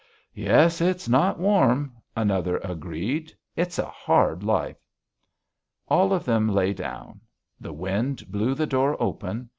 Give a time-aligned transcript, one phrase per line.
[0.33, 0.81] "Yes.
[0.81, 3.31] It's not warm," another agreed....
[3.55, 4.83] "It's a hard life."
[5.89, 7.19] All of them lay down.
[7.59, 9.47] The wind blew the door open.